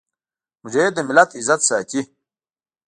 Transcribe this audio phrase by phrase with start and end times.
[0.63, 2.01] مجاهد د ملت عزت ساتي.